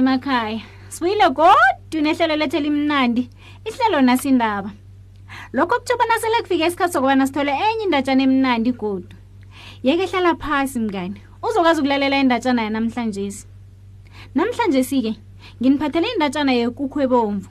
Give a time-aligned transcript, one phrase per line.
[0.00, 1.56] emakhaya sibuyile kodwa
[1.98, 3.22] unehlelo lethu elimnandi
[3.68, 4.70] ihlelo nasindaba
[5.52, 9.16] lokho kuthobana sele kufike isikhathi sokubana sithole enye indatshana emnandi godu
[9.84, 13.24] yeke hlala phasi mngani uzokwazi ukulalela indatshana yanamhlanje
[14.34, 15.12] namhlanje sike
[15.60, 17.48] nginiphathele indatshana yekukhu ebomvu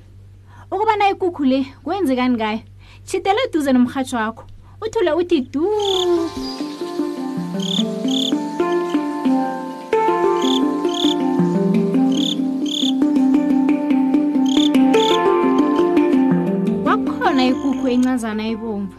[0.73, 2.61] ukubana ikukhu le kwenzekani ngayo
[3.05, 4.43] tshitele eduze nomrhatshi wakho
[4.85, 5.65] uthule uthi du
[17.39, 18.95] khona ikukhu encazana ebomvu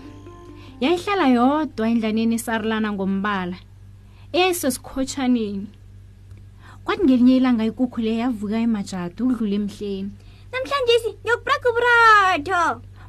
[0.83, 3.57] yayihlala yodwa endlaneni esarulana ngombala
[4.33, 5.69] eyayisesikhotshaneni
[6.85, 10.09] kwathi ngelinye ilanga ikukhu le yavuka emajadi ukudlula emhleni
[10.53, 12.63] namhlanje si ngiyokubraga uburatho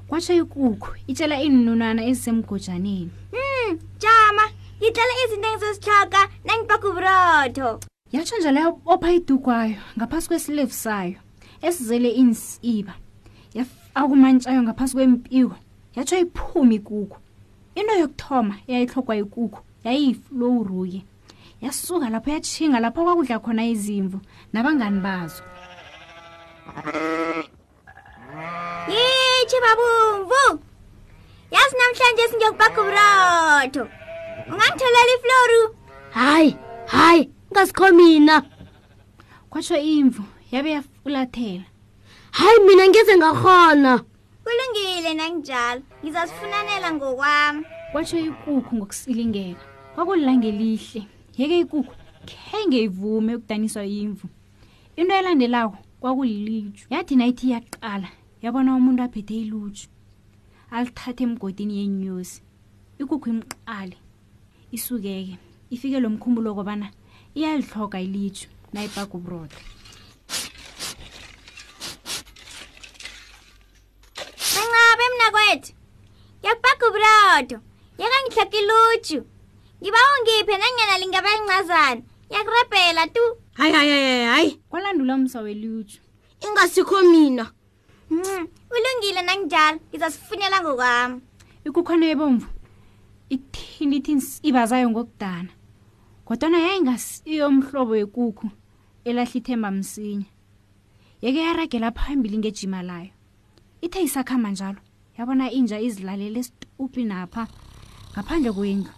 [0.08, 3.08] kwatsho ikukhu itshela iinunwana ezisemgojaneni
[3.40, 3.72] um
[4.04, 4.46] jama
[4.80, 7.70] ngitlala izinto engizozitlhaka nangibraga uburatho
[8.14, 11.18] yatsho njaleyo opha idukwayo ngaphasi kwesilevu sayo
[11.68, 12.94] esizele insiba
[14.00, 15.56] akumantshayo ngaphansi kwempiwo
[15.96, 17.18] yatsho iphumi kukho
[17.76, 21.00] into yokuthoma eyayihlokwa ikukho yayiyifloruye
[21.64, 24.18] yasuka lapho yatshinga lapho kwakudla khona izimvu
[24.54, 25.44] nabangani bazo
[28.92, 30.44] yitshi babumvu
[31.54, 33.84] yasi namhlanje singekubakho buroto
[34.48, 35.60] ungangitholela ifloru
[36.16, 36.52] hayi
[36.94, 38.36] hayi ungasikho mina
[39.52, 41.68] kwatsho imvu yabe yafulathela
[42.32, 43.94] hayi mina ngeze ngakhona
[44.44, 47.62] kulungile nanginjalo ngizazifunanela ngokwami
[47.92, 49.64] kwatsho ikukhu ngokusilingeka
[49.96, 51.02] kwakulilangelihle
[51.38, 51.94] yeke ikukhu
[52.30, 54.26] khe ngeyivume ukudaniswa yimvu
[55.00, 58.08] into elandelako kwakulilitshu yathi nayithi yaqala
[58.44, 59.88] yabona umuntu aphethe ilutshu
[60.76, 62.40] alithathe emgodini yenyosi
[63.02, 63.98] ikukhu imqale
[64.76, 65.36] isukeke
[65.70, 66.88] ifike lo mkhumbulo kobana
[67.36, 69.58] iyalihloga ilitshu nayibhaga uburoda
[75.56, 75.74] mfowethu
[76.40, 77.56] ngiyakubaga ubulodo
[77.96, 79.20] ngiyakangihloka iluju
[79.82, 83.22] ngiba ungiphe nangena lingaba incazana ngiyakurabhela tu
[83.60, 86.00] hayi hayi hayi hayi kwalandula umsa weluju
[86.46, 87.46] ingasikho mina
[88.12, 88.18] m
[88.76, 91.16] ulungile nangijalo ngizasifunela ngokwami
[91.68, 92.48] ikukhona ebomvu
[93.36, 94.14] ithini ithi
[94.50, 95.52] ibazayo ngokudana
[96.28, 98.46] kodwana yayingasiyomhlobo yekukhu
[99.08, 100.28] elahla ithemba msinya
[101.22, 103.14] yeke yaragela phambili ngejima layo
[103.86, 104.82] ithe isakhamba njalo
[105.18, 107.44] yabona inja izilalele esitupi napha
[108.14, 108.92] ngaphandle kwendlu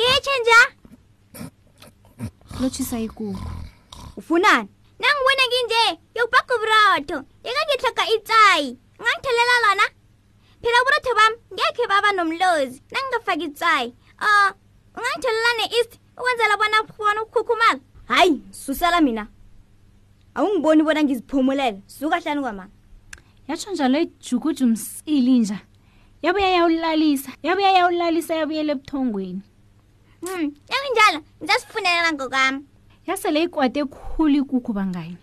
[0.00, 0.60] yitshe nja
[2.60, 3.28] lotshisa ikuku
[4.20, 4.68] ufunani
[5.02, 5.84] nangiwena nginje
[6.16, 8.68] yowubhaga uburotho ndingangihloga itsayi
[8.98, 9.86] ungangithelela lona
[10.60, 13.86] phela uburotho bam ngekhe baba nomlozi nangingafaka itsayi
[14.26, 14.30] o
[14.96, 17.78] ungangithelela ne-east ukwenzela bona ubona ukukhukhumala
[18.10, 18.34] hayi
[18.64, 19.24] susela mina
[20.34, 22.68] awungiboni bona ngiziphumulele suka hlani kwama
[23.48, 25.58] yatsho njalo ijukuja umsili nja
[26.22, 29.40] yabuya yawulalisa yabuya yawulalisa yabuyela ebuthongweni
[30.22, 32.64] um yakunjalo ndizasifunelela ngokwam
[33.06, 35.16] yasele ikwate ekhulu ikukhu bangayo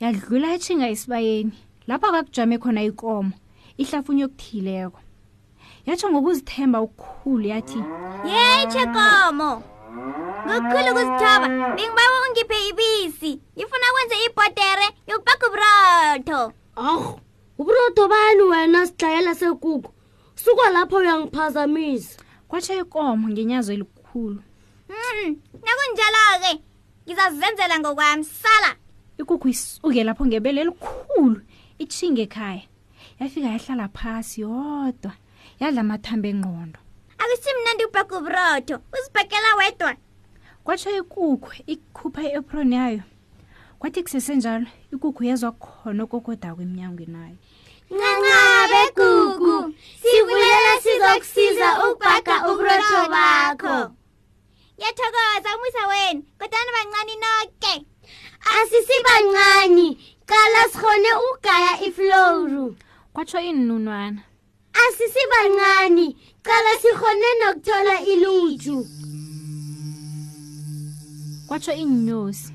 [0.00, 1.52] yadlula etshinga esibayeni
[1.86, 3.32] lapho kakujame khona ikomo
[3.82, 5.00] ihlafunye okuthileko
[5.86, 7.80] yatsho ngokuzithemba ukukhulu yathi
[8.32, 9.52] yetshe komo
[9.98, 16.40] ngokukhulu ukuzithoba bengibawa ungiphe ibisi ngifuna ukwenza ibhotere yokubaga uburotho
[16.76, 17.06] ah
[17.60, 19.90] uburotho bani wena sidlayela sekuku
[20.34, 22.18] suka lapho uyangiphazamisa
[22.50, 24.40] kwatsha ikomo ngenyazo elikhulu
[24.88, 25.32] mm,
[25.64, 26.52] nakunjalo-ke
[27.06, 28.70] ngizazenzela ngokwami sala
[29.20, 31.38] ikukhu isuke lapho ngebele elikhulu
[31.78, 32.62] itshinge ekhaya
[33.20, 35.12] yafika yahlala phasi yodwa
[35.60, 36.78] yadla amathambe engqondo
[37.24, 39.90] akusimnandi ukubhaka uburotho uzibhakela wedwa
[40.64, 43.02] kwatsho ikukhu ikhupha i-apron yayo
[43.80, 47.36] kwathi kusesenjalo ikukhu yezwa khona okokodako emnyangweni ayo
[47.92, 49.58] ncancabe gugu
[50.02, 53.76] sibulela sizokusiza ukubhaga uburotho bakho
[54.76, 57.74] ngiyathokoza umusa wenu kodwana bancani noke
[58.56, 59.88] asisibancani
[60.28, 62.64] qala sihone ukugaya ifloru
[63.12, 64.20] kwatsho inunwana
[64.82, 66.06] asisibancane
[66.42, 68.78] cala sihone nokuthola iluju
[71.46, 72.48] kwatsho inyosi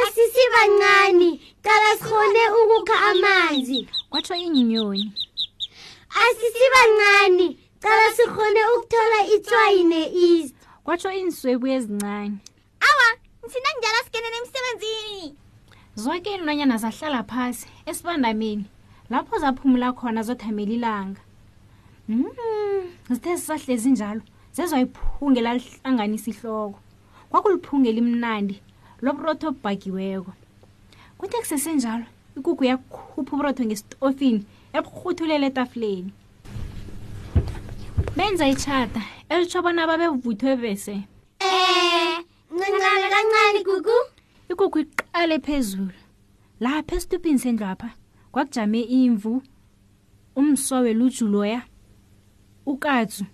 [0.00, 1.28] asisibancane
[1.64, 3.78] cala sihone ukukha amanzi
[4.10, 5.04] kwatsho inyoni
[6.24, 7.46] asisibancane
[7.82, 12.36] cala sihone ukuthola itswayi ne-east kwatsho iinswebu ezincane
[12.88, 13.06] awa
[13.50, 15.24] thina njalo singenele emsebenzini
[16.02, 18.64] zonke iinlwanyana zahlala phasi esibandameni
[19.10, 21.20] lapho zaphumula khona zothamela ilanga
[22.08, 24.20] Mm, zithe sisahlezi njalo
[24.56, 26.78] zezoyiphungela lihlanganisa ihloko
[27.30, 28.56] kwakuliphungela imnandi
[29.04, 30.32] loburotho obhagiweko
[31.18, 32.06] kuthe kusesenjalo
[32.38, 34.40] ikukhu yakhupha uburotho ngesitofini
[34.76, 36.10] eburhuthulele etafuleni
[38.16, 39.02] benza itshata
[39.32, 40.94] elitsho bona babevuthwe bese
[41.44, 42.18] um eh,
[42.56, 43.96] ncincane kancane ikukhu
[44.52, 45.92] ikukhu iqale phezulu
[46.64, 47.88] lapha esitupini sendlwapha
[48.32, 49.42] kwakujame imvu
[50.36, 51.62] umsowe lujuloya
[52.66, 53.24] ukatsu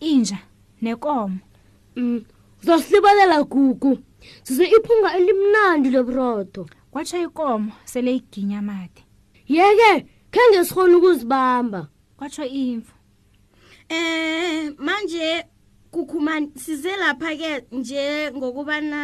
[0.00, 0.38] inja
[0.80, 1.38] nekomo
[2.60, 3.44] uzosilibalela mm.
[3.44, 3.98] gugu
[4.42, 9.02] size iphunga elimnandi lobroto kwatsha ikomo sele iginya amade
[9.48, 11.80] yeke khe ngesihona ukuzibamba
[12.16, 12.92] kwatsho imvu
[13.96, 15.44] um manje
[15.90, 19.00] kukhuma size lapha ke nje ngokubana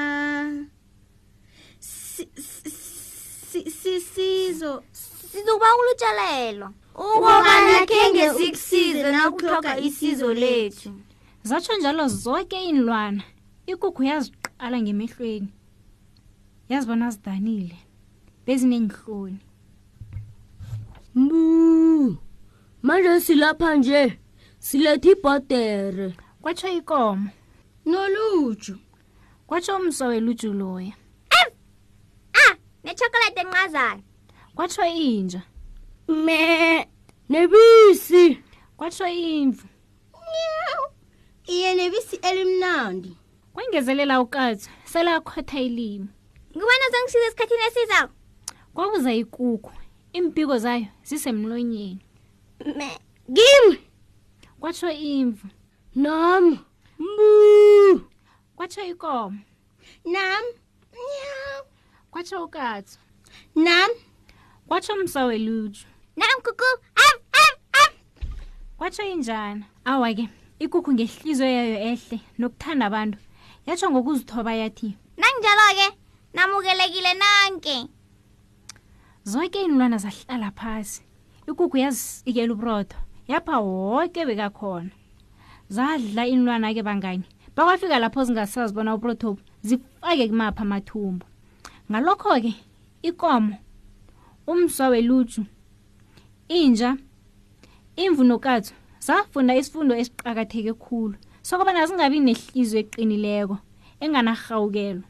[1.80, 2.57] si, si,
[3.66, 10.92] sisizo sizokuba ulutshelelo ukobana khenge sikusize nakutloga isizo lethu
[11.42, 13.22] zatsho njalo zonke iinlwana
[13.66, 15.48] ikukhu yaziqala ngemehlweni
[16.68, 17.78] yazibona zidanile
[18.46, 19.38] bezineenhloni
[21.14, 22.16] mbu
[22.82, 24.18] manje silapha nje
[24.66, 26.08] silethe ibhodere
[26.42, 27.26] kwatsho ikomo
[27.86, 28.76] noluju
[29.46, 30.92] kwatsho umsa weluju loya
[33.00, 34.02] netshokolete enqazana
[34.56, 35.40] kwatsho inja
[36.24, 36.38] me
[37.30, 38.24] nebisi
[38.76, 39.66] kwatsho imvu
[41.54, 43.12] iye nebisi elimnandi
[43.54, 46.06] kwengezelela ukatsi selakhotha ilimi
[46.54, 48.08] ngibona uzongishiza esikhathini esizayo
[48.74, 49.72] kwabuza ikukhu
[50.18, 51.98] impiko zayo zisemlonyeni
[52.78, 52.90] me
[53.36, 53.76] gimi
[54.60, 55.46] kwatsho imvu
[56.02, 56.44] nam
[57.06, 57.30] mbu
[58.56, 59.38] kwatsho ikomo
[60.12, 60.44] nam
[61.10, 61.37] nyaw
[62.18, 62.98] kwatsho ukatso
[63.54, 63.90] nam
[64.68, 65.80] kwatsho msaweluju
[66.16, 66.80] nam kuku
[68.76, 70.28] kwatsho injana awa ke
[70.58, 73.18] ikukhu ngehliziyo yayo ehle nokuthanda abantu
[73.66, 75.88] yatsho ngokuzithoba yathi nanginjalo-ke
[76.34, 77.86] namukelekile nanke
[79.24, 81.02] zonke inilwana zahlala phasi
[81.48, 82.98] ikukhu yazisikela ubrotho
[83.28, 84.90] yapha woke bekakhona
[85.68, 87.24] zadla inilwana ke bangani
[87.56, 91.26] bakwafika lapho zingasazibona ubrotho zifake kumapha amathumbu
[91.90, 92.54] ngalokho-ke
[93.02, 93.56] ikomo
[94.46, 95.42] umswa welutshu
[96.48, 96.90] inja
[98.04, 98.74] imvunokatho
[99.06, 101.16] safunda isifundo esiqakatheke khulu
[101.48, 103.56] sokubana zingabi nehlizwe eqinileko
[104.04, 105.02] enganahawukelo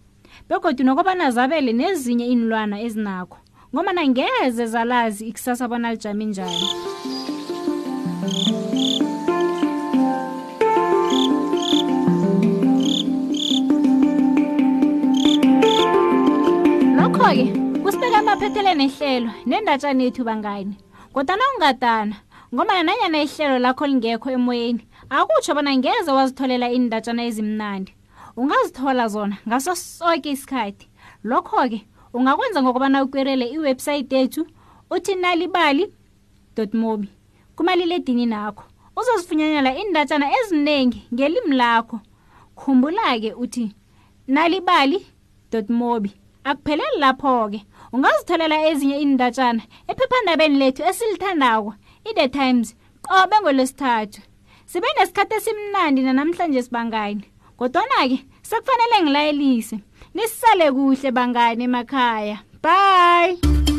[0.48, 3.38] begodwa nokubana zabele nezinye inilwana ezinakho
[3.72, 6.62] ngoma nangeze zalazi ikusasa bona lijame njani
[17.28, 20.74] lokho-ke kusibeka amaphethele nehlelo nendatshana yethu bangani
[21.14, 22.16] kodwana ungatana
[22.54, 27.92] ngomana nanyana ihlelo lakho lingekho emoyeni akutsho bona ngeze wazitholela iindatshana ezimnandi
[28.36, 30.86] ungazithola zona ngaso soke isikhathi
[31.24, 31.78] lokho-ke
[32.16, 34.42] ungakwenza ngokubana ukwerele iwebhsayithi yethu
[34.90, 35.84] uthi nalibali
[36.72, 37.08] mobi
[37.56, 38.64] kumaliledini nakho
[38.96, 42.00] uzozifunyanela iindatshana eziningi ngelimi lakho
[42.58, 43.66] khumbula-ke uthi
[44.28, 44.98] nalibali
[45.68, 46.12] mobi
[46.50, 47.60] akupheleli lapho-ke
[47.92, 51.70] ungazitholela ezinye indatshana ephephandabeni lethu esilithandako
[52.08, 52.68] i-the times
[53.06, 54.18] qobe ngolwesithathu
[54.70, 57.24] sibe nesikhathi esimnandi nanamhlanje sibangani
[57.58, 59.76] kodwana-ke sekufanele ngilayelise
[60.14, 63.77] nisisale kuhle bangani emakhaya bye